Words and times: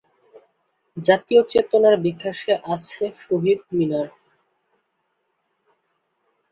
জাতীয় 0.97 1.41
চেতনার 1.49 1.95
বিকাশে 2.05 2.53
আছে 2.73 3.05
শহীদ 3.21 3.59
মিনার। 3.71 4.09